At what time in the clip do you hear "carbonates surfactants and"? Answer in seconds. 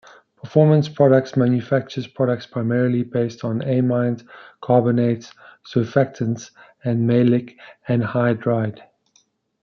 4.59-7.07